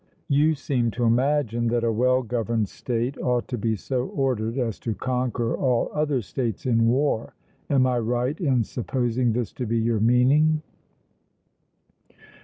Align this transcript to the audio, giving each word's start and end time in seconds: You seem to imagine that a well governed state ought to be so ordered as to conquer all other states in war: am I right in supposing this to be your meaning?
You 0.29 0.55
seem 0.55 0.89
to 0.97 1.03
imagine 1.03 1.67
that 1.67 1.83
a 1.83 1.91
well 1.91 2.23
governed 2.23 2.67
state 2.69 3.19
ought 3.19 3.47
to 3.49 3.55
be 3.59 3.75
so 3.75 4.05
ordered 4.07 4.57
as 4.57 4.79
to 4.79 4.95
conquer 4.95 5.55
all 5.55 5.91
other 5.93 6.23
states 6.23 6.65
in 6.65 6.87
war: 6.87 7.35
am 7.69 7.85
I 7.85 7.99
right 7.99 8.41
in 8.41 8.63
supposing 8.63 9.33
this 9.33 9.53
to 9.53 9.67
be 9.67 9.77
your 9.77 9.99
meaning? 9.99 10.63